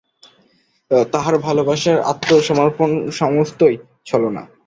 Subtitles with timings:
[1.11, 3.75] তাহার ভালো-বাসার আত্মসমর্পণ সমস্তই
[4.05, 4.41] ছলনা!